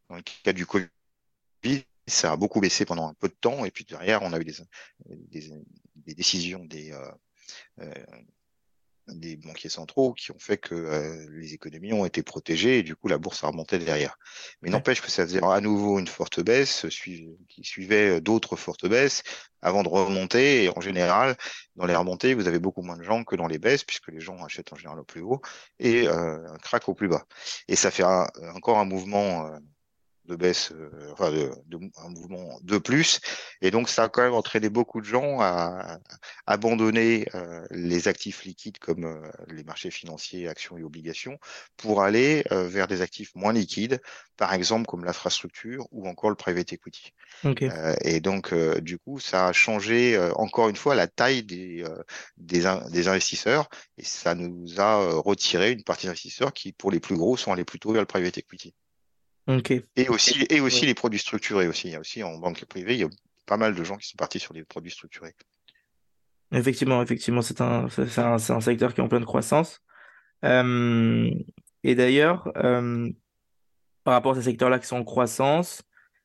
[0.10, 0.90] Dans le cas du Covid,
[2.08, 4.44] ça a beaucoup baissé pendant un peu de temps, et puis derrière, on a eu
[4.44, 4.56] des,
[5.06, 5.50] des,
[5.96, 7.94] des décisions des euh,
[9.08, 12.96] des banquiers centraux qui ont fait que euh, les économies ont été protégées et du
[12.96, 14.18] coup la bourse a remonté derrière.
[14.62, 14.72] Mais ouais.
[14.74, 19.24] n'empêche que ça faisait à nouveau une forte baisse qui suivait euh, d'autres fortes baisses
[19.62, 21.36] avant de remonter et en général
[21.76, 24.20] dans les remontées vous avez beaucoup moins de gens que dans les baisses puisque les
[24.20, 25.42] gens achètent en général au plus haut
[25.80, 27.26] et euh, un crack au plus bas.
[27.68, 29.60] Et ça fait un, encore un mouvement euh,
[30.32, 33.20] de baisse, euh, enfin de, de, un mouvement de plus.
[33.62, 36.00] Et donc ça a quand même entraîné beaucoup de gens à,
[36.46, 41.38] à abandonner euh, les actifs liquides comme euh, les marchés financiers, actions et obligations,
[41.78, 44.02] pour aller euh, vers des actifs moins liquides,
[44.38, 47.14] par exemple comme l'infrastructure ou encore le private equity.
[47.44, 47.70] Okay.
[47.72, 51.84] Euh, et donc du coup ça a changé encore une fois la taille des,
[52.38, 57.16] des, des, investisseurs et ça nous a retiré une partie d'investisseurs qui pour les plus
[57.16, 58.74] gros sont allés plutôt vers le private equity.
[59.48, 59.84] Okay.
[59.96, 60.88] Et aussi, et aussi ouais.
[60.88, 61.88] les produits structurés aussi.
[61.88, 63.10] Il y a aussi en banque privée, il y a
[63.46, 65.36] pas mal de gens qui sont partis sur les produits structurés.
[66.52, 69.82] Effectivement, effectivement, c'est un, un, un, secteur qui est en pleine croissance.
[70.44, 71.30] Euh,
[71.84, 73.10] et d'ailleurs, euh,
[74.04, 75.82] par rapport à ces secteurs-là qui sont en croissance,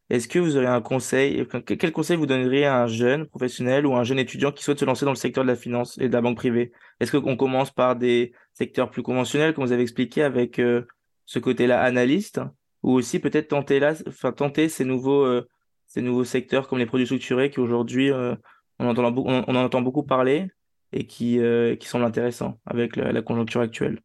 [0.09, 3.97] est-ce que vous aurez un conseil, quel conseil vous donneriez à un jeune professionnel ou
[3.97, 6.13] un jeune étudiant qui souhaite se lancer dans le secteur de la finance et de
[6.13, 6.73] la banque privée?
[7.01, 10.87] Est-ce qu'on commence par des secteurs plus conventionnels, comme vous avez expliqué, avec euh,
[11.25, 12.41] ce côté-là analyste?
[12.87, 15.47] Ou aussi peut-être tenter là, enfin tenter ces nouveaux, euh,
[15.89, 18.37] ces nouveaux secteurs comme les produits structurés qui aujourd'hui euh,
[18.79, 20.49] on, entend, on, en entend beaucoup parler
[20.93, 24.01] et qui, euh, qui semblent intéressants avec la, conjoncture actuelle.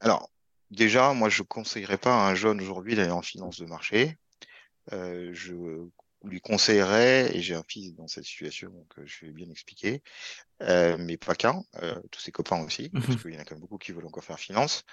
[0.00, 0.30] Alors
[0.72, 4.16] déjà, moi je conseillerais pas à un jeune aujourd'hui d'aller en finance de marché.
[4.90, 5.54] je
[6.24, 10.02] lui conseillerais, et j'ai un fils dans cette situation, donc je vais bien expliquer,
[10.62, 13.16] euh, mais pas qu'un, euh, tous ses copains aussi, parce mhm.
[13.16, 14.84] qu'il y en a quand même beaucoup qui veulent encore faire finance.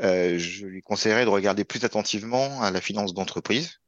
[0.00, 3.80] Euh, je lui conseillerais de regarder plus attentivement à la finance d'entreprise.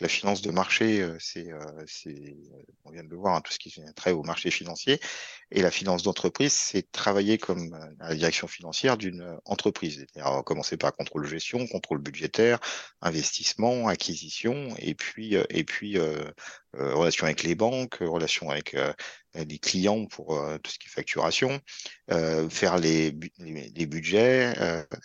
[0.00, 1.48] La finance de marché, c'est,
[2.84, 5.00] on vient de le voir, hein, tout ce qui est trait au marché financier.
[5.50, 10.06] Et la finance d'entreprise, c'est travailler comme à la direction financière d'une entreprise.
[10.16, 12.60] Alors, commencer par contrôle gestion, contrôle budgétaire,
[13.00, 16.30] investissement, acquisition, et puis, et puis euh,
[16.76, 18.92] euh, relation avec les banques, relation avec euh,
[19.34, 21.60] les clients pour euh, tout ce qui est facturation,
[22.50, 24.54] faire les, les, les budgets,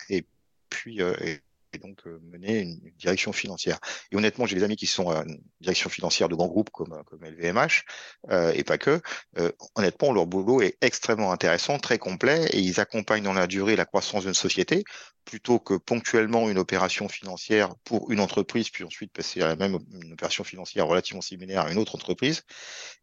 [0.10, 0.26] et
[0.70, 1.40] puis et,
[1.74, 3.80] et donc euh, mener une, une, direction financière.
[4.12, 5.24] Et honnêtement, j'ai des amis qui sont euh,
[5.62, 7.84] direction financière de grands groupes comme, comme LVMH,
[8.30, 9.02] euh, et pas que.
[9.38, 13.76] Euh, honnêtement, leur boulot est extrêmement intéressant, très complet, et ils accompagnent dans la durée
[13.76, 14.84] la croissance d'une société,
[15.26, 19.80] plutôt que ponctuellement une opération financière pour une entreprise, puis ensuite passer à la même
[20.02, 22.44] une opération financière relativement similaire à une autre entreprise.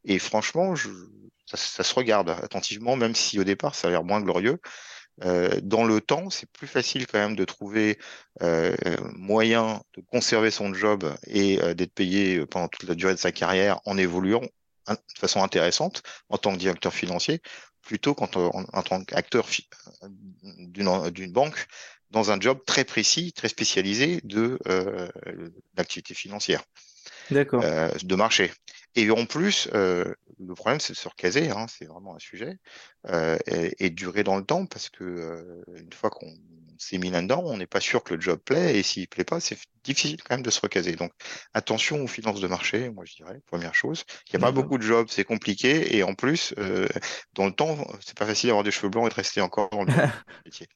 [0.04, 0.90] Et franchement, je,
[1.46, 4.60] ça se regarde attentivement, même si au départ, ça a l'air moins glorieux.
[5.22, 7.98] Euh, dans le temps, c'est plus facile quand même de trouver
[8.42, 8.74] euh,
[9.14, 13.32] moyen de conserver son job et euh, d'être payé pendant toute la durée de sa
[13.32, 14.42] carrière en évoluant
[14.86, 17.40] hein, de façon intéressante en tant que directeur financier,
[17.82, 19.46] plutôt qu'en en tant qu'acteur
[20.02, 21.66] d'une banque
[22.10, 25.08] dans un job très précis, très spécialisé de euh,
[25.76, 26.62] l'activité financière.
[27.62, 28.50] Euh, de marché.
[28.96, 30.04] Et en plus, euh,
[30.38, 32.58] le problème, c'est de se recaser, hein, c'est vraiment un sujet,
[33.08, 36.32] euh, et, et, durer dans le temps, parce que euh, une fois qu'on
[36.78, 39.38] s'est mis là-dedans, on n'est pas sûr que le job plaît, et s'il plaît pas,
[39.38, 40.96] c'est difficile quand même de se recaser.
[40.96, 41.12] Donc,
[41.54, 44.04] attention aux finances de marché, moi je dirais, première chose.
[44.28, 46.88] Il n'y a pas beaucoup de jobs, c'est compliqué, et en plus, euh,
[47.34, 49.84] dans le temps, c'est pas facile d'avoir des cheveux blancs et de rester encore dans
[49.84, 49.92] le
[50.44, 50.66] métier.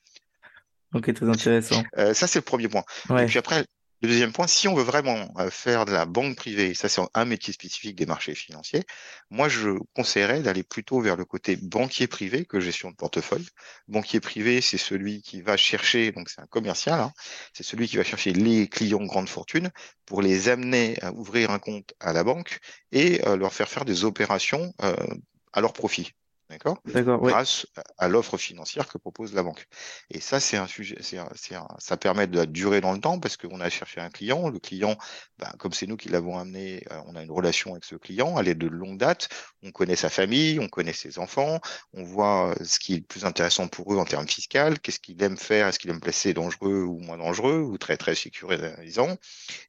[0.94, 1.82] Ok, très intéressant.
[1.98, 2.84] Euh, ça, c'est le premier point.
[3.18, 3.64] Et puis après,
[4.04, 7.00] le deuxième point, si on veut vraiment euh, faire de la banque privée, ça c'est
[7.14, 8.84] un métier spécifique des marchés financiers,
[9.30, 13.48] moi je conseillerais d'aller plutôt vers le côté banquier privé que gestion de portefeuille.
[13.88, 17.12] Banquier privé, c'est celui qui va chercher, donc c'est un commercial, hein,
[17.54, 19.70] c'est celui qui va chercher les clients grande fortune
[20.04, 22.58] pour les amener à ouvrir un compte à la banque
[22.92, 24.94] et euh, leur faire faire des opérations euh,
[25.54, 26.12] à leur profit.
[26.58, 26.80] D'accord?
[26.84, 27.66] Grâce
[27.98, 29.66] à l'offre financière que propose la banque.
[30.10, 31.18] Et ça, c'est un sujet, c'est
[31.78, 34.48] ça permet de durer dans le temps parce qu'on a cherché un client.
[34.48, 34.96] Le client,
[35.38, 38.38] ben, comme c'est nous qui l'avons amené, euh, on a une relation avec ce client.
[38.38, 39.28] Elle est de longue date.
[39.62, 41.60] On connaît sa famille, on connaît ses enfants.
[41.92, 44.74] On voit euh, ce qui est le plus intéressant pour eux en termes fiscaux.
[44.82, 45.68] Qu'est-ce qu'il aime faire?
[45.68, 49.16] Est-ce qu'il aime placer dangereux ou moins dangereux ou très, très sécurisant?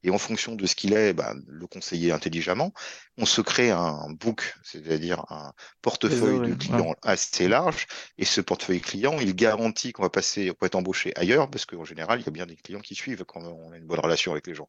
[0.02, 2.72] Et en fonction de ce qu'il est, ben, le conseiller intelligemment.
[3.18, 7.86] On se crée un book, c'est-à-dire un portefeuille de client assez large.
[8.18, 11.66] Et ce portefeuille client, il garantit qu'on va passer, on va être embauché ailleurs, parce
[11.66, 14.00] qu'en général, il y a bien des clients qui suivent quand on a une bonne
[14.00, 14.68] relation avec les gens.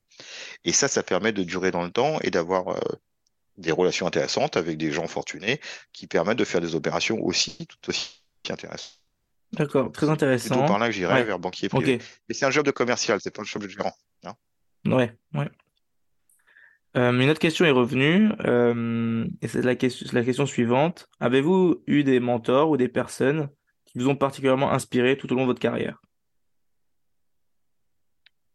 [0.65, 2.79] Et ça, ça permet de durer dans le temps et d'avoir euh,
[3.57, 5.59] des relations intéressantes avec des gens fortunés
[5.93, 9.01] qui permettent de faire des opérations aussi tout aussi intéressantes.
[9.53, 10.55] D'accord, très intéressant.
[10.55, 11.99] C'est par là que j'irai vers banquier privé.
[12.27, 13.93] Mais c'est un job de commercial, c'est pas un job de gérant.
[14.23, 14.35] Hein
[14.85, 15.49] ouais, ouais.
[16.97, 21.07] Euh, une autre question est revenue, euh, et c'est la question, suivante.
[21.19, 23.49] Avez-vous eu des mentors ou des personnes
[23.85, 26.01] qui vous ont particulièrement inspiré tout au long de votre carrière?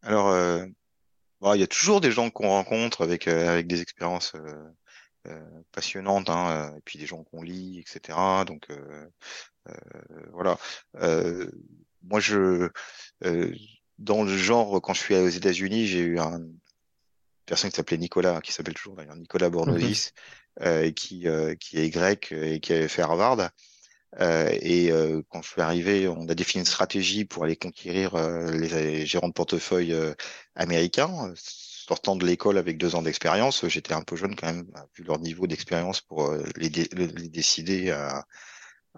[0.01, 0.65] Alors, euh,
[1.55, 4.33] il y a toujours des gens qu'on rencontre avec, avec des expériences
[5.71, 8.17] passionnantes, hein, et puis des gens qu'on lit, etc.
[8.45, 8.67] Donc,
[10.33, 10.57] voilà.
[12.01, 12.69] moi, je,
[13.99, 16.41] dans le genre, quand je suis aux États-Unis, j'ai eu un,
[17.45, 20.13] personne qui s'appelait Nicolas, qui s'appelle toujours d'ailleurs Nicolas Bornosis,
[20.61, 23.49] euh, qui, euh, qui est grec et qui avait fait Harvard.
[24.19, 24.91] Euh, et
[25.29, 28.15] quand je suis arrivé, on a défini une stratégie pour aller conquérir
[28.51, 29.95] les gérants de portefeuille
[30.55, 31.33] américains.
[31.35, 35.19] Sortant de l'école avec deux ans d'expérience, j'étais un peu jeune quand même, vu leur
[35.19, 38.25] niveau d'expérience pour les, les, décider à,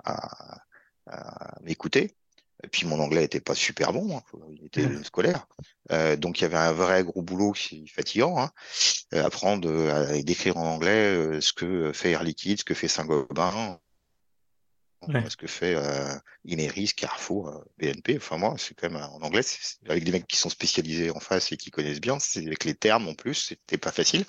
[0.04, 0.60] à,
[1.08, 2.16] à m'écouter.
[2.66, 5.04] Et puis mon anglais était pas super bon, hein, il était mmh.
[5.04, 5.48] scolaire.
[5.92, 8.40] Euh, donc il y avait un vrai gros boulot qui fatigant.
[8.40, 8.50] Hein.
[9.14, 12.88] Euh, apprendre à décrire en anglais euh, ce que fait Air Liquide, ce que fait
[12.88, 13.80] Saint-Gobain,
[15.30, 18.18] ce que fait euh, Ineris, Carrefour, BNP.
[18.18, 19.44] Enfin moi, c'est quand même en anglais,
[19.88, 22.18] avec des mecs qui sont spécialisés en face et qui connaissent bien.
[22.18, 24.26] C'est avec les termes en plus, c'était pas facile.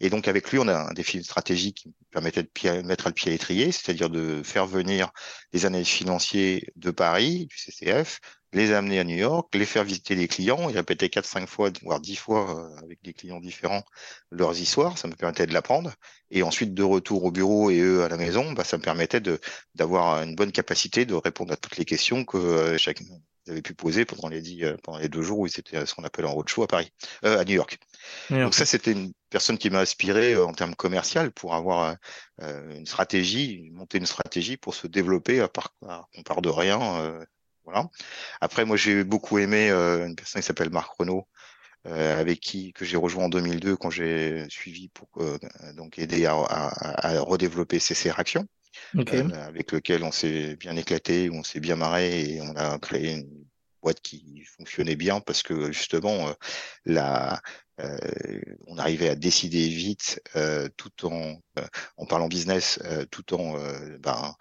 [0.00, 3.30] Et donc avec lui, on a un défi stratégique qui permettait de mettre le pied
[3.30, 5.10] à l'étrier, c'est-à-dire de faire venir
[5.52, 8.20] les analystes financiers de Paris, du CCF,
[8.52, 11.70] les amener à New York, les faire visiter les clients, et répéter quatre, cinq fois,
[11.82, 13.82] voire dix fois euh, avec des clients différents
[14.30, 15.92] leurs histoires, ça me permettait de l'apprendre.
[16.30, 19.20] Et ensuite, de retour au bureau et eux à la maison, bah, ça me permettait
[19.20, 19.38] de
[19.74, 23.04] d'avoir une bonne capacité de répondre à toutes les questions que euh, chacun
[23.48, 25.94] avait pu poser pendant les dix, euh, pendant les deux jours où ils étaient ce
[25.94, 26.90] qu'on appelle en roadshow à Paris,
[27.22, 27.78] à New York.
[28.30, 31.96] Donc ça, c'était une personne qui m'a inspiré en termes commercial pour avoir
[32.40, 37.26] une stratégie, monter une stratégie pour se développer à part qu'on part de rien
[37.68, 37.90] voilà.
[38.40, 41.28] Après, moi, j'ai beaucoup aimé euh, une personne qui s'appelle Marc Renault,
[41.86, 45.38] euh, avec qui que j'ai rejoint en 2002 quand j'ai suivi pour euh,
[45.74, 48.46] donc aider à, à, redévelopper CCR Action,
[48.96, 53.44] avec lequel on s'est bien éclaté, on s'est bien marré et on a créé une
[53.82, 56.32] boîte qui fonctionnait bien parce que justement
[56.86, 57.42] la
[58.66, 60.20] on arrivait à décider vite
[60.76, 61.40] tout en
[61.96, 63.56] en parlant business tout en
[64.00, 64.34] ben,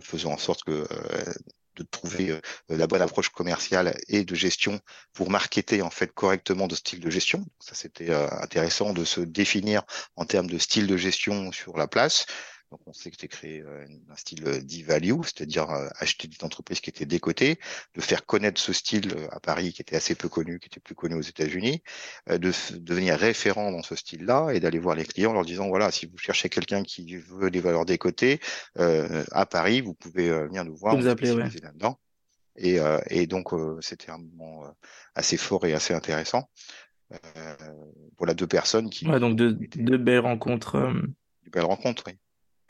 [0.00, 0.86] faisant en sorte que
[1.80, 4.80] de trouver euh, la bonne approche commerciale et de gestion
[5.12, 7.44] pour marketer en fait correctement de style de gestion.
[7.58, 9.82] Ça c'était euh, intéressant de se définir
[10.16, 12.26] en termes de style de gestion sur la place.
[12.70, 16.90] Donc, on sait que tu créé euh, un style d'e-value, c'est-à-dire acheter des entreprises qui
[16.90, 17.58] étaient décotées,
[17.94, 20.94] de faire connaître ce style à Paris qui était assez peu connu, qui était plus
[20.94, 21.82] connu aux États-Unis,
[22.28, 25.90] de devenir référent dans ce style-là et d'aller voir les clients en leur disant voilà,
[25.90, 28.38] si vous cherchez quelqu'un qui veut des valeurs décotées
[28.76, 30.96] à Paris, vous pouvez venir nous voir.
[30.96, 31.98] Vous appeler, là-dedans.
[32.56, 32.78] Et,
[33.08, 33.48] et donc,
[33.80, 34.72] c'était un moment
[35.16, 36.48] assez fort et assez intéressant.
[38.16, 39.08] voilà deux personnes qui.
[39.08, 40.78] Ouais, donc deux, deux belles rencontres.
[41.44, 42.16] Deux belles rencontres, oui.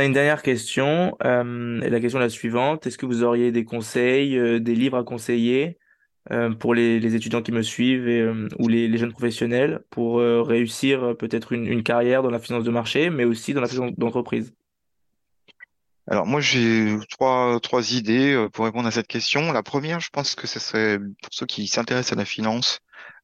[0.05, 2.87] Une dernière question, euh, la question est la suivante.
[2.87, 5.79] Est-ce que vous auriez des conseils, euh, des livres à conseiller
[6.31, 8.09] euh, pour les, étudiants qui me suivent
[8.59, 13.25] ou les, jeunes professionnels pour réussir peut-être une, carrière dans la finance de marché, mais
[13.25, 14.55] aussi dans la finance d'entreprise?
[16.07, 19.53] Alors moi j'ai trois trois idées pour répondre à cette question.
[19.53, 22.81] La première, je pense que ce serait pour ceux qui s'intéressent à la finance,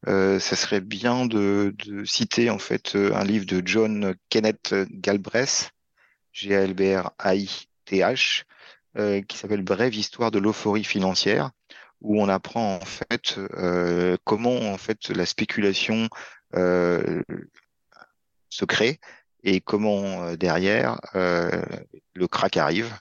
[0.09, 5.71] euh, ça serait bien de, de citer en fait un livre de John Kenneth Galbraith,
[6.37, 8.45] G-A-L-B-R-A-I-T-H,
[8.99, 11.51] euh, qui s'appelle Brève histoire de l'euphorie financière,
[12.03, 16.09] où on apprend en fait euh, comment en fait la spéculation
[16.55, 17.23] euh,
[18.51, 19.01] se crée
[19.43, 22.95] et comment euh, derrière le crack arrive.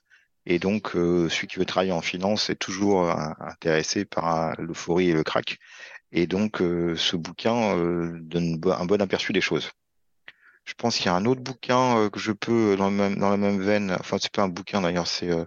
[0.45, 5.23] Et donc, celui qui veut travailler en finance est toujours intéressé par l'euphorie et le
[5.23, 5.57] crack.
[6.11, 7.75] Et donc, ce bouquin
[8.21, 9.71] donne un bon aperçu des choses.
[10.65, 12.95] Je pense qu'il y a un autre bouquin euh, que je peux, euh, dans le
[12.95, 15.45] même, dans la même veine, enfin, c'est pas un bouquin d'ailleurs, c'est euh,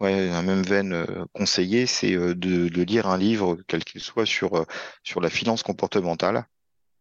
[0.00, 3.84] ouais, dans la même veine euh, conseillé, c'est euh, de, de lire un livre, quel
[3.84, 4.64] qu'il soit, sur, euh,
[5.04, 6.46] sur la finance comportementale.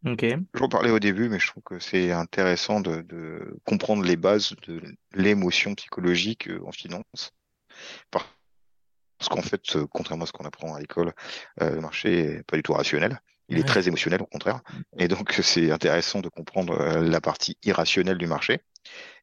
[0.05, 4.15] Ok, J'en parlais au début, mais je trouve que c'est intéressant de, de comprendre les
[4.15, 4.81] bases de
[5.13, 7.33] l'émotion psychologique en finance.
[8.11, 11.13] Parce qu'en fait, contrairement à ce qu'on apprend à l'école,
[11.61, 13.19] euh, le marché est pas du tout rationnel.
[13.49, 14.61] Il est très émotionnel, au contraire.
[14.97, 18.61] Et donc, c'est intéressant de comprendre euh, la partie irrationnelle du marché.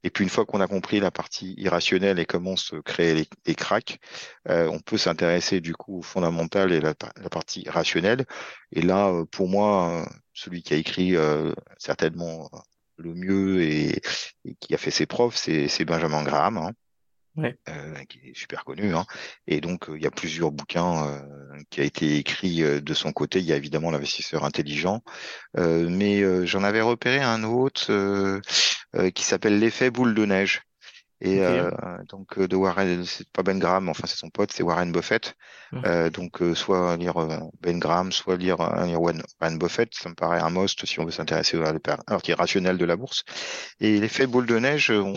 [0.04, 3.28] Et puis, une fois qu'on a compris la partie irrationnelle et comment se créer les,
[3.46, 3.98] les cracks,
[4.48, 8.26] euh, on peut s'intéresser du coup au fondamental et la, pa- la partie rationnelle.
[8.72, 12.50] Et là, euh, pour moi, euh, celui qui a écrit euh, certainement
[12.98, 14.00] le mieux et,
[14.44, 16.72] et qui a fait ses c'est c'est Benjamin Graham, hein,
[17.36, 18.94] ouais, euh, qui est super connu.
[18.94, 19.04] Hein.
[19.46, 22.94] Et donc, euh, il y a plusieurs bouquins euh, qui a été écrit euh, de
[22.94, 23.38] son côté.
[23.40, 25.02] Il y a évidemment l'investisseur intelligent,
[25.58, 28.40] euh, mais euh, j'en avais repéré un autre euh,
[28.96, 30.62] euh, qui s'appelle l'effet boule de neige.
[31.22, 31.70] Et euh,
[32.10, 35.34] donc de Warren, c'est pas Ben Graham, enfin c'est son pote, c'est Warren Buffett.
[35.72, 37.14] ouais, Euh, donc euh, soit lire
[37.60, 41.06] Ben Graham, soit lire, lire Warren Warren Buffett, ça me paraît un must si on
[41.06, 43.24] veut s'intéresser à la partie rationnelle de la bourse.
[43.80, 45.14] Et l'effet boule de neige, on,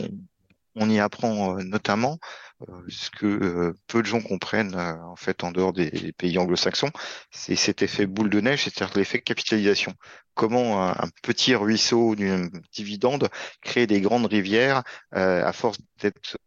[0.76, 2.20] on y apprend euh, notamment
[2.68, 6.92] euh, ce que euh, peu de gens comprennent en fait en dehors des, pays anglo-saxons,
[7.32, 9.94] c'est cet effet boule de neige, c'est-à-dire l'effet capitalisation.
[10.34, 13.30] Comment un, petit ruisseau d'une dividende
[13.62, 16.38] crée des grandes rivières à force d'être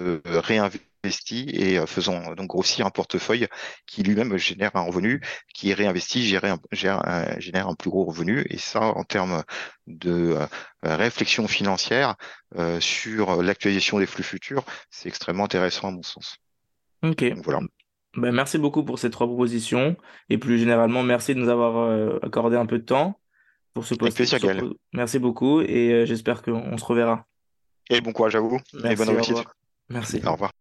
[0.00, 0.20] euh,
[1.02, 3.48] réinvesti et euh, faisant euh, donc grossir un portefeuille
[3.86, 5.20] qui lui-même génère un revenu,
[5.54, 8.44] qui est réinvesti, gère un, gère un- génère un plus gros revenu.
[8.50, 9.42] Et ça, en termes
[9.86, 10.46] de euh,
[10.84, 12.16] réflexion financière
[12.56, 16.36] euh, sur l'actualisation des flux futurs, c'est extrêmement intéressant à mon sens.
[17.02, 17.30] ok.
[17.34, 17.60] Donc voilà.
[18.14, 19.96] Ben, merci beaucoup pour ces trois propositions
[20.28, 23.18] et plus généralement, merci de nous avoir euh, accordé un peu de temps
[23.72, 24.16] pour ce poste.
[24.16, 24.62] plaisir, Gaël.
[24.92, 27.26] Merci beaucoup et euh, j'espère qu'on on se reverra.
[27.88, 29.54] Et bon courage à vous et bonne revoir.
[29.88, 30.20] Merci.
[30.24, 30.52] Au revoir.